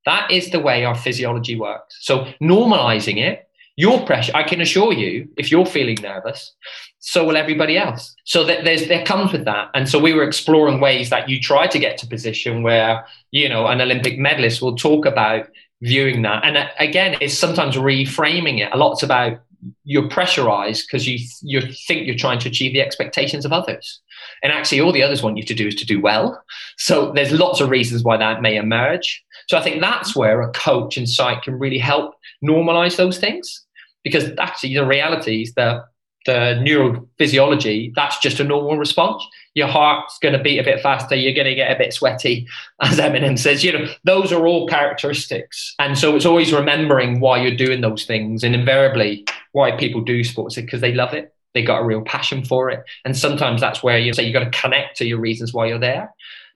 [0.06, 1.98] That is the way our physiology works.
[2.02, 3.47] So normalizing it
[3.78, 6.54] your pressure, I can assure you, if you're feeling nervous,
[7.00, 8.16] so will everybody else.
[8.26, 9.70] So that there's there comes with that.
[9.76, 13.48] And so we were exploring ways that you try to get to position where, you
[13.48, 15.48] know, an Olympic medalist will talk about
[15.84, 16.44] viewing that.
[16.44, 18.74] And uh, again, it's sometimes reframing it.
[18.74, 19.42] A lot's about
[19.84, 24.02] you're pressurized because you you think you're trying to achieve the expectations of others.
[24.42, 26.44] And actually all the others want you to do is to do well.
[26.78, 29.24] So there's lots of reasons why that may emerge.
[29.50, 33.66] So I think that's where a coach and site can really help normalize those things
[34.08, 35.86] because actually the reality is that
[36.26, 39.26] the neurophysiology, that's just a normal response.
[39.56, 41.16] Your heart's going to beat a bit faster.
[41.16, 42.46] You're going to get a bit sweaty,
[42.82, 43.64] as Eminem says.
[43.64, 45.74] You know, those are all characteristics.
[45.80, 48.44] And so it's always remembering why you're doing those things.
[48.44, 51.34] And invariably, why people do sports because they love it.
[51.54, 52.84] They got a real passion for it.
[53.06, 55.80] And sometimes that's where you say you've got to connect to your reasons why you're
[55.80, 56.14] there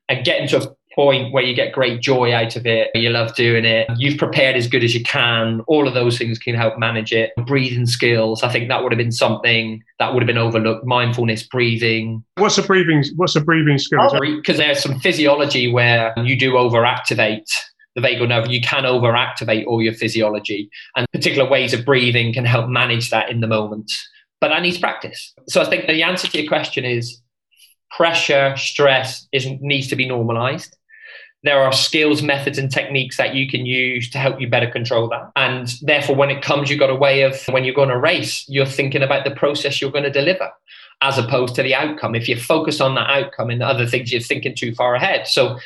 [0.10, 3.36] and get into a point where you get great joy out of it, you love
[3.36, 6.78] doing it, you've prepared as good as you can, all of those things can help
[6.78, 7.32] manage it.
[7.48, 10.86] Breathing skills, I think that would have been something that would have been overlooked.
[10.86, 12.24] Mindfulness, breathing.
[12.38, 14.00] What's a breathing what's a breathing skill?
[14.02, 17.48] Oh, because there's some physiology where you do overactivate
[17.96, 20.70] the vagal nerve, you can overactivate all your physiology.
[20.96, 23.92] And particular ways of breathing can help manage that in the moment.
[24.40, 25.34] But that needs practice.
[25.50, 27.22] So I think the answer to your question is
[27.92, 30.78] pressure, stress is, needs to be normalized
[31.44, 35.10] there are skills, methods, and techniques that you can use to help you better control
[35.10, 35.32] that.
[35.36, 38.46] And therefore, when it comes, you've got a way of when you're going to race,
[38.48, 40.52] you're thinking about the process you're going to deliver
[41.02, 42.14] as opposed to the outcome.
[42.14, 45.28] If you focus on the outcome and other things, you're thinking too far ahead.
[45.28, 45.58] So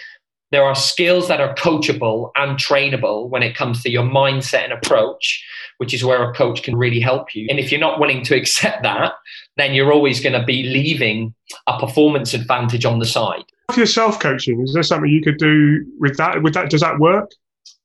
[0.51, 4.73] there are skills that are coachable and trainable when it comes to your mindset and
[4.73, 5.43] approach,
[5.77, 7.47] which is where a coach can really help you.
[7.49, 9.13] And if you're not willing to accept that,
[9.57, 11.33] then you're always going to be leaving
[11.67, 13.43] a performance advantage on the side.
[13.71, 16.43] For your coaching, is there something you could do with that?
[16.43, 17.31] With that, does that work?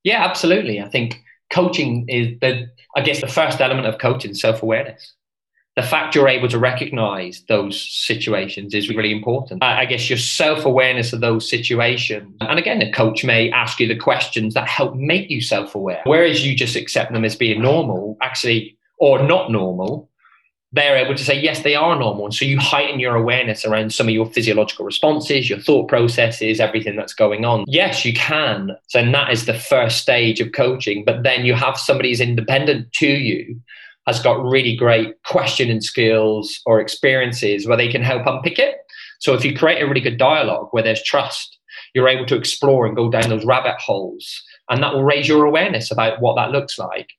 [0.05, 0.81] Yeah, absolutely.
[0.81, 5.15] I think coaching is the, I guess, the first element of coaching self awareness.
[5.77, 9.63] the fact you're able to recognize those situations is really important.
[9.63, 12.37] I guess your self awareness of those situations.
[12.41, 16.03] And again, the coach may ask you the questions that help make you self aware.
[16.05, 20.10] Whereas you just accept them as being normal, actually, or not normal,
[20.73, 22.27] they're able to say, yes, they are normal.
[22.27, 26.61] And so you heighten your awareness around some of your physiological responses, your thought processes,
[26.61, 27.65] everything that's going on.
[27.67, 28.77] Yes, you can.
[28.89, 31.05] So and that is the first stage of coaching.
[31.05, 33.61] But then you have somebody who's independent to you,
[34.07, 38.77] has got really great questioning skills or experiences where they can help unpick it.
[39.19, 41.59] So if you create a really good dialogue where there's trust,
[41.95, 44.43] you're able to explore and go down those rabbit holes.
[44.69, 47.11] And that will raise your awareness about what that looks like.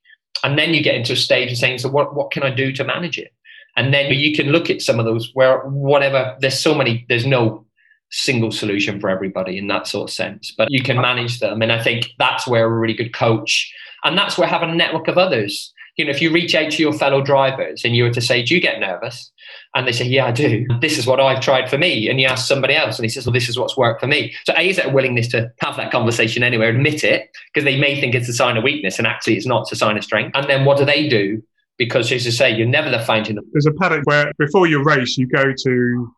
[0.43, 2.71] And then you get into a stage of saying, so what, what can I do
[2.73, 3.33] to manage it?
[3.81, 7.25] And then you can look at some of those where whatever there's so many there's
[7.25, 7.65] no
[8.11, 11.61] single solution for everybody in that sort of sense but you can manage them.
[11.61, 15.07] And i think that's where a really good coach and that's where having a network
[15.07, 18.11] of others you know if you reach out to your fellow drivers and you were
[18.11, 19.31] to say do you get nervous?
[19.75, 20.65] And they say yeah i do.
[20.79, 22.09] This is what i've tried for me.
[22.09, 24.33] And you ask somebody else and he says well this is what's worked for me.
[24.45, 27.99] So a is that willingness to have that conversation anyway admit it because they may
[27.99, 30.35] think it's a sign of weakness and actually it's not it's a sign of strength.
[30.35, 31.43] And then what do they do
[31.81, 33.39] because, as you say, you're never the fainting.
[33.53, 36.13] There's a paddock where before your race, you go to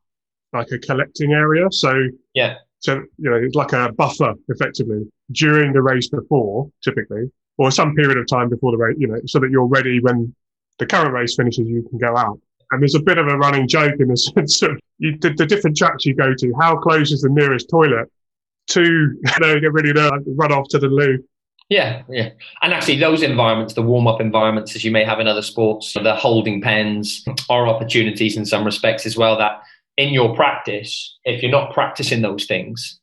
[0.51, 1.67] like a collecting area.
[1.71, 1.93] So
[2.33, 7.71] yeah, so you know it's like a buffer effectively during the race before, typically, or
[7.71, 8.97] some period of time before the race.
[8.99, 10.35] You know, so that you're ready when
[10.79, 12.37] the current race finishes, you can go out.
[12.71, 15.45] And there's a bit of a running joke in the sense of you, the, the
[15.45, 16.53] different tracks you go to.
[16.59, 18.11] How close is the nearest toilet?
[18.71, 21.23] To you know, get really nervous, run off to the loo.
[21.69, 22.29] Yeah, yeah.
[22.61, 25.93] And actually, those environments, the warm up environments, as you may have in other sports,
[25.93, 29.37] the holding pens are opportunities in some respects as well.
[29.37, 29.61] That
[29.97, 32.99] in your practice, if you're not practicing those things,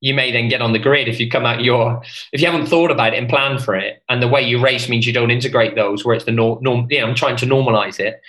[0.00, 2.66] you may then get on the grid if you come out your if you haven't
[2.66, 5.30] thought about it and planned for it and the way you race means you don't
[5.30, 8.20] integrate those where it's the norm, norm i'm trying to normalize it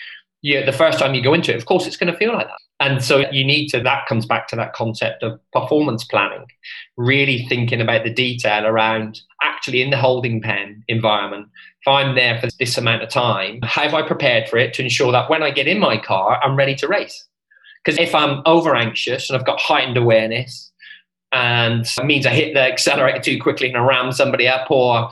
[0.43, 2.45] you, the first time you go into it of course it's going to feel like
[2.45, 6.45] that and so you need to, that comes back to that concept of performance planning,
[6.97, 11.47] really thinking about the detail around actually in the holding pen environment.
[11.81, 14.83] If I'm there for this amount of time, how have I prepared for it to
[14.83, 17.25] ensure that when I get in my car, I'm ready to race?
[17.83, 20.71] Because if I'm over anxious and I've got heightened awareness,
[21.33, 25.09] and means I hit the accelerator too quickly and I ram somebody up, or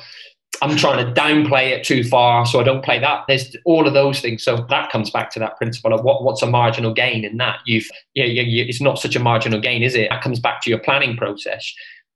[0.61, 3.23] I'm trying to downplay it too far, so I don't play that.
[3.27, 4.43] There's all of those things.
[4.43, 7.59] So that comes back to that principle of what, what's a marginal gain in that.
[7.65, 10.09] You've, yeah, yeah, yeah, it's not such a marginal gain, is it?
[10.11, 11.73] That comes back to your planning process.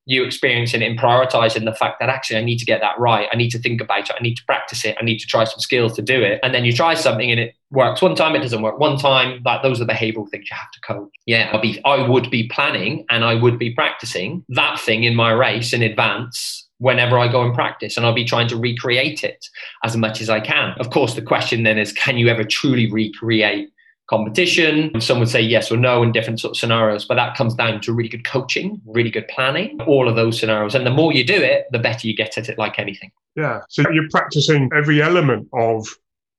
[0.08, 3.28] You experiencing it and prioritizing the fact that actually I need to get that right.
[3.34, 4.16] I need to think about it.
[4.16, 4.96] I need to practice it.
[5.02, 6.40] I need to try some skills to do it.
[6.44, 9.42] And then you try something and it works one time, it doesn't work one time.
[9.44, 11.12] Like those are the behavioral things you have to cope.
[11.26, 15.16] Yeah, I'll be, I would be planning and I would be practicing that thing in
[15.16, 19.24] my race in advance whenever I go and practice, and I'll be trying to recreate
[19.24, 19.48] it
[19.84, 20.74] as much as I can.
[20.80, 23.70] Of course, the question then is can you ever truly recreate
[24.08, 25.00] competition?
[25.02, 27.82] Some would say yes or no in different sort of scenarios, but that comes down
[27.82, 30.76] to really good coaching, really good planning, all of those scenarios.
[30.76, 33.12] And the more you do it, the better you get at it, like anything.
[33.36, 33.62] Yeah.
[33.70, 35.88] So you're practicing every element of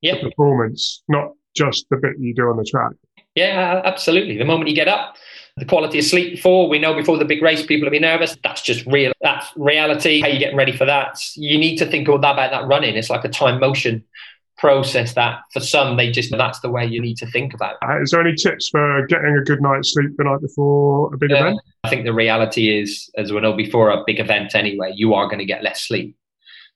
[0.00, 0.20] yep.
[0.20, 2.92] the performance, not just the bit you do on the track.
[3.34, 4.38] Yeah, absolutely.
[4.38, 5.16] The moment you get up,
[5.56, 6.68] the quality of sleep before.
[6.68, 8.36] We know before the big race, people will be nervous.
[8.42, 9.12] That's just real.
[9.22, 10.20] That's reality.
[10.20, 11.18] How you getting ready for that?
[11.34, 12.94] You need to think all that about that running.
[12.96, 14.04] It's like a time motion
[14.58, 17.88] process that for some they just that's the way you need to think about it.
[17.88, 21.18] Uh, is there any tips for getting a good night's sleep the night before a
[21.18, 21.60] big uh, event?
[21.84, 25.26] I think the reality is, as we know before a big event anyway, you are
[25.26, 26.16] going to get less sleep.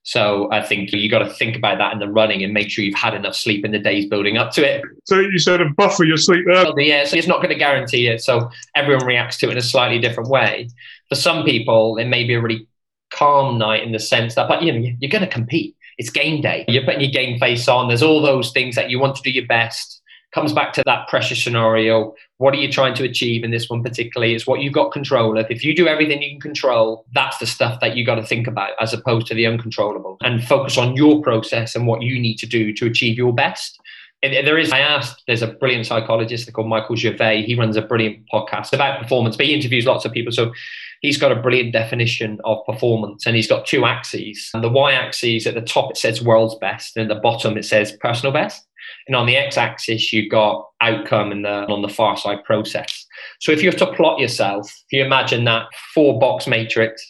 [0.02, 2.84] So I think you got to think about that in the running and make sure
[2.84, 4.82] you've had enough sleep in the days building up to it.
[5.04, 6.80] So you sort of buffer your sleep there.
[6.80, 8.22] Yeah, so it's not going to guarantee it.
[8.22, 10.68] So everyone reacts to it in a slightly different way.
[11.08, 12.66] For some people, it may be a really
[13.12, 15.76] calm night in the sense that, but you know, you're going to compete.
[15.98, 16.64] It's game day.
[16.66, 17.88] You're putting your game face on.
[17.88, 19.99] There's all those things that you want to do your best
[20.32, 22.14] comes back to that pressure scenario.
[22.38, 24.34] What are you trying to achieve in this one particularly?
[24.34, 25.46] It's what you've got control of.
[25.50, 28.46] If you do everything you can control, that's the stuff that you got to think
[28.46, 32.36] about as opposed to the uncontrollable and focus on your process and what you need
[32.36, 33.80] to do to achieve your best.
[34.22, 37.42] And there is, I asked, there's a brilliant psychologist called Michael Gervais.
[37.42, 40.30] He runs a brilliant podcast about performance, but he interviews lots of people.
[40.30, 40.52] So
[41.00, 44.50] he's got a brilliant definition of performance and he's got two axes.
[44.52, 47.56] And the y axis at the top, it says world's best, and at the bottom,
[47.56, 48.66] it says personal best.
[49.10, 53.04] And on the x-axis, you've got outcome, and on the far side, process.
[53.40, 57.04] So if you have to plot yourself, if you imagine that four-box matrix,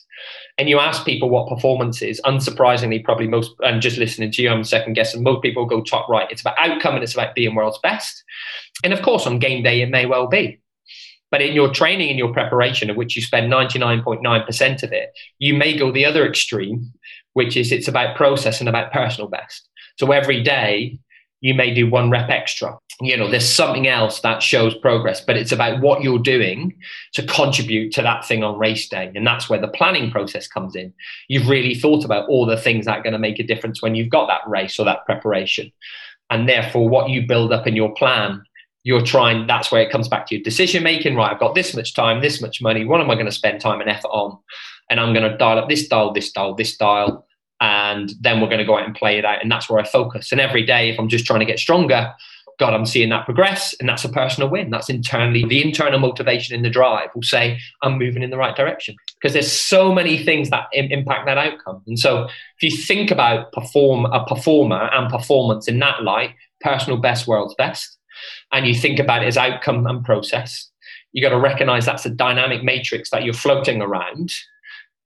[0.56, 4.48] and you ask people what performance is, unsurprisingly, probably most, and just listening to you,
[4.48, 6.26] I'm second guessing, most people go top right.
[6.30, 8.24] It's about outcome and it's about being world's best.
[8.82, 10.58] And of course, on game day, it may well be.
[11.30, 15.52] But in your training and your preparation, of which you spend 99.9% of it, you
[15.52, 16.94] may go the other extreme,
[17.34, 19.68] which is it's about process and about personal best.
[19.98, 20.98] So every day,
[21.40, 22.78] you may do one rep extra.
[23.00, 26.76] You know, there's something else that shows progress, but it's about what you're doing
[27.14, 29.10] to contribute to that thing on race day.
[29.14, 30.92] And that's where the planning process comes in.
[31.28, 33.94] You've really thought about all the things that are going to make a difference when
[33.94, 35.72] you've got that race or that preparation.
[36.28, 38.42] And therefore, what you build up in your plan,
[38.82, 41.16] you're trying, that's where it comes back to your decision making.
[41.16, 42.84] Right, I've got this much time, this much money.
[42.84, 44.38] What am I going to spend time and effort on?
[44.90, 47.26] And I'm going to dial up this dial, this dial, this dial
[47.60, 49.42] and then we're going to go out and play it out.
[49.42, 50.32] And that's where I focus.
[50.32, 52.14] And every day, if I'm just trying to get stronger,
[52.60, 54.68] God, I'm seeing that progress, and that's a personal win.
[54.68, 58.54] That's internally the internal motivation in the drive will say I'm moving in the right
[58.54, 61.82] direction because there's so many things that Im- impact that outcome.
[61.86, 66.98] And so, if you think about perform a performer and performance in that light, personal
[66.98, 67.96] best, world's best,
[68.52, 70.70] and you think about it as outcome and process,
[71.12, 74.34] you got to recognize that's a dynamic matrix that you're floating around.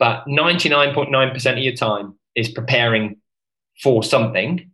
[0.00, 3.16] But 99.9% of your time is preparing
[3.82, 4.70] for something.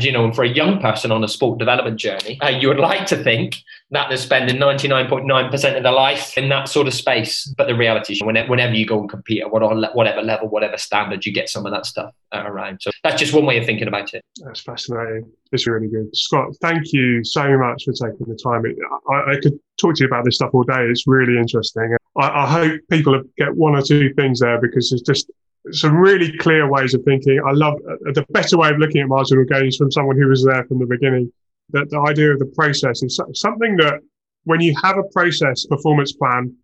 [0.00, 2.80] You know, and for a young person on a sport development journey, uh, you would
[2.80, 3.56] like to think
[3.90, 7.46] that they're spending 99.9% of their life in that sort of space.
[7.56, 11.32] But the reality is, whenever you go and compete at whatever level, whatever standard, you
[11.32, 12.80] get some of that stuff uh, around.
[12.80, 14.24] So that's just one way of thinking about it.
[14.44, 15.30] That's fascinating.
[15.52, 16.16] It's really good.
[16.16, 18.64] Scott, thank you so much for taking the time.
[19.10, 20.86] I, I could talk to you about this stuff all day.
[20.88, 21.94] It's really interesting.
[22.16, 25.30] I, I hope people get one or two things there because it's just
[25.70, 27.40] some really clear ways of thinking.
[27.46, 30.44] I love uh, the better way of looking at marginal gains from someone who was
[30.44, 31.32] there from the beginning.
[31.70, 34.00] That the idea of the process is something that
[34.44, 36.54] when you have a process performance plan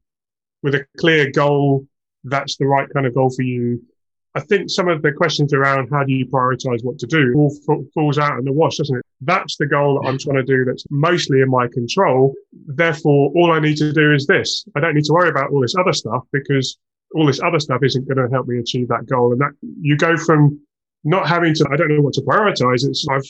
[0.63, 1.87] with a clear goal,
[2.25, 3.81] that's the right kind of goal for you.
[4.35, 7.57] I think some of the questions around how do you prioritize what to do all
[7.69, 9.05] f- falls out in the wash, doesn't it?
[9.23, 12.35] That's the goal that I'm trying to do that's mostly in my control.
[12.67, 14.65] Therefore, all I need to do is this.
[14.77, 16.77] I don't need to worry about all this other stuff because
[17.15, 19.33] all this other stuff isn't going to help me achieve that goal.
[19.33, 20.61] And that you go from
[21.05, 22.87] not having to, I don't know what to prioritize.
[22.87, 23.23] It's I've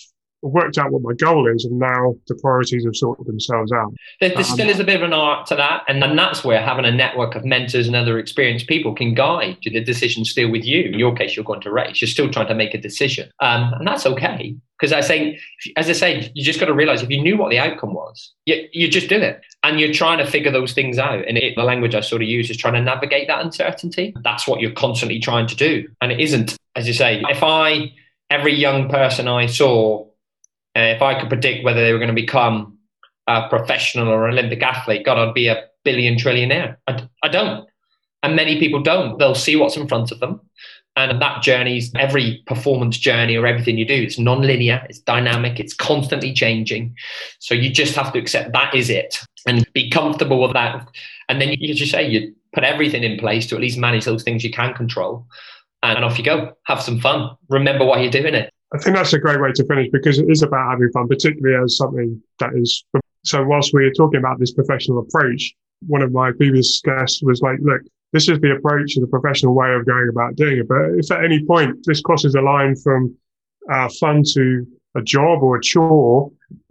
[0.42, 3.92] worked out what my goal is, and now the priorities have sorted themselves out.
[4.20, 6.44] There, there um, still is a bit of an art to that, and then that's
[6.44, 9.72] where having a network of mentors and other experienced people can guide you.
[9.72, 10.84] The decision still with you.
[10.84, 12.00] In your case, you're going to race.
[12.00, 14.56] You're still trying to make a decision, um, and that's okay.
[14.78, 15.40] Because I say,
[15.76, 17.97] as I say, you just got to realize if you knew what the outcome was,
[18.46, 21.26] you, you just do it, and you're trying to figure those things out.
[21.26, 24.14] And it, the language I sort of use is trying to navigate that uncertainty.
[24.22, 27.92] That's what you're constantly trying to do, and it isn't, as you say, if I
[28.30, 30.08] every young person I saw
[30.78, 32.78] uh, if I could predict whether they were going to become
[33.26, 36.76] a professional or Olympic athlete, God, I'd be a billion trillionaire.
[36.86, 37.68] I, I don't.
[38.22, 39.18] And many people don't.
[39.18, 40.40] They'll see what's in front of them.
[40.98, 45.72] And that journey's every performance journey or everything you do, it's non-linear, it's dynamic, it's
[45.72, 46.96] constantly changing.
[47.38, 50.88] So you just have to accept that is it and be comfortable with that.
[51.28, 54.24] And then you just say you put everything in place to at least manage those
[54.24, 55.24] things you can control.
[55.84, 56.54] And off you go.
[56.64, 57.30] Have some fun.
[57.48, 58.52] Remember why you're doing it.
[58.74, 61.62] I think that's a great way to finish because it is about having fun, particularly
[61.62, 62.84] as something that is.
[63.24, 65.54] So, whilst we are talking about this professional approach,
[65.86, 67.82] one of my previous guests was like, look,
[68.12, 70.68] this is the approach and the professional way of going about doing it.
[70.68, 73.14] But if at any point this crosses a line from
[73.70, 76.30] uh, fun to a job or a chore,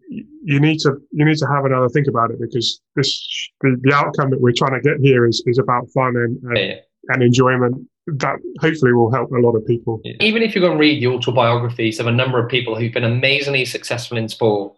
[0.09, 3.93] you need to you need to have another think about it because this the, the
[3.93, 6.75] outcome that we're trying to get here is is about fun and and, yeah.
[7.09, 10.01] and enjoyment that hopefully will help a lot of people.
[10.21, 13.03] Even if you go and read the autobiographies of a number of people who've been
[13.03, 14.73] amazingly successful in sport,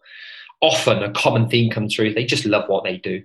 [0.61, 2.15] often a common theme comes through.
[2.15, 3.23] They just love what they do.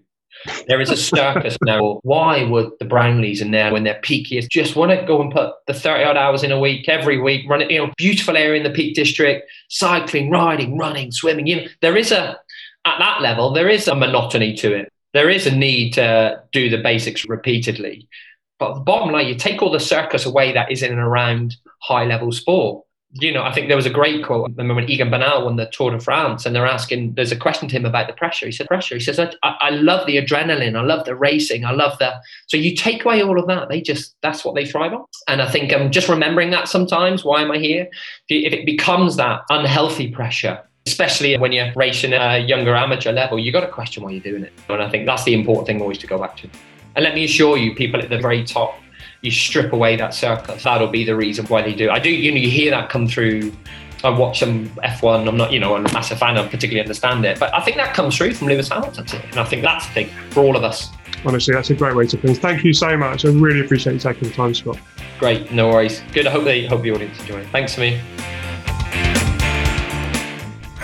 [0.68, 2.00] There is a circus now.
[2.02, 5.54] Why would the Brownlees in there when they're peakiest just want to go and put
[5.66, 8.62] the 30 odd hours in a week every week, run it, you know, beautiful area
[8.62, 11.46] in the Peak District, cycling, riding, running, swimming.
[11.46, 12.38] You know, there is a,
[12.84, 14.92] at that level, there is a monotony to it.
[15.14, 18.08] There is a need to do the basics repeatedly.
[18.58, 21.56] But the bottom line, you take all the circus away that is in and around
[21.80, 22.83] high level sport.
[23.16, 24.44] You know, I think there was a great quote.
[24.44, 27.36] I remember when Egan Bernal won the Tour de France, and they're asking, there's a
[27.36, 28.46] question to him about the pressure.
[28.46, 28.96] He said, pressure.
[28.96, 30.76] He says, I, I love the adrenaline.
[30.76, 31.64] I love the racing.
[31.64, 32.12] I love the.
[32.48, 35.04] So you take away all of that, they just, that's what they thrive on.
[35.28, 37.24] And I think I'm um, just remembering that sometimes.
[37.24, 37.86] Why am I here?
[38.28, 43.38] If it becomes that unhealthy pressure, especially when you're racing at a younger amateur level,
[43.38, 44.52] you got to question why you're doing it.
[44.68, 46.48] And I think that's the important thing always to go back to.
[46.96, 48.78] And let me assure you, people at the very top,
[49.24, 50.62] you strip away that circus.
[50.64, 51.90] That'll be the reason why they do.
[51.90, 53.52] I do, you know, you hear that come through.
[54.04, 55.26] I watch some F1.
[55.26, 56.36] I'm not, you know, I'm a massive fan.
[56.36, 59.38] I don't particularly understand it, but I think that comes through from Lewis Hamilton, and
[59.38, 60.90] I think that's the thing for all of us.
[61.24, 62.36] Honestly, that's a great way to finish.
[62.36, 63.24] Thank you so much.
[63.24, 64.78] I really appreciate you taking the time, Scott.
[65.18, 66.02] Great, no worries.
[66.12, 66.26] Good.
[66.26, 67.48] I hope they hope the audience enjoy it.
[67.48, 67.98] Thanks for me.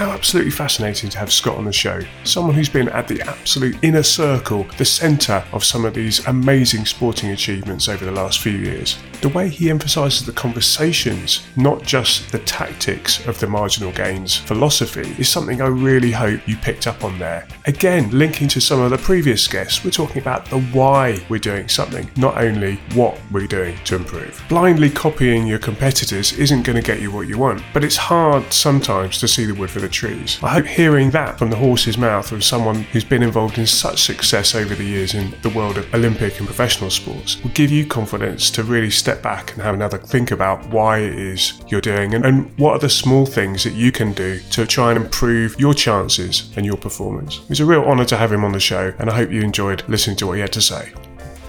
[0.01, 2.01] How absolutely fascinating to have Scott on the show.
[2.25, 6.87] Someone who's been at the absolute inner circle, the centre of some of these amazing
[6.87, 8.97] sporting achievements over the last few years.
[9.21, 15.15] The way he emphasises the conversations, not just the tactics of the marginal gains philosophy,
[15.19, 17.47] is something I really hope you picked up on there.
[17.67, 21.69] Again, linking to some of the previous guests, we're talking about the why we're doing
[21.69, 24.43] something, not only what we're doing to improve.
[24.49, 28.53] Blindly copying your competitors isn't going to get you what you want, but it's hard
[28.53, 30.39] sometimes to see the wood for the trees.
[30.43, 34.03] I hope hearing that from the horse's mouth from someone who's been involved in such
[34.03, 37.87] success over the years in the world of Olympic and professional sports will give you
[37.87, 42.15] confidence to really step back and have another think about why it is you're doing
[42.15, 45.59] and, and what are the small things that you can do to try and improve
[45.59, 47.41] your chances and your performance.
[47.49, 49.83] It's a real honour to have him on the show, and I hope you enjoyed
[49.89, 50.93] listening to what he had to say.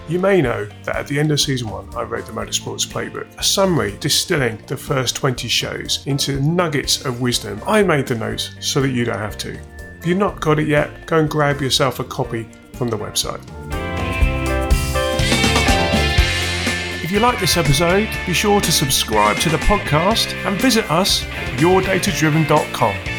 [0.10, 3.28] You may know that at the end of season one, I wrote the Motorsports Playbook,
[3.38, 7.62] a summary distilling the first 20 shows into nuggets of wisdom.
[7.68, 9.52] I made the notes so that you don't have to.
[10.00, 13.81] If you've not got it yet, go and grab yourself a copy from the website.
[17.12, 21.26] If you like this episode, be sure to subscribe to the podcast and visit us
[21.26, 23.11] at yourdatadriven.com.